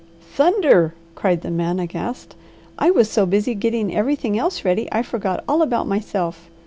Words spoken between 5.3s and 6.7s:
all about myself.